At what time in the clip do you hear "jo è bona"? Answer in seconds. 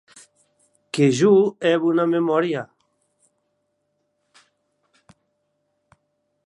1.17-2.05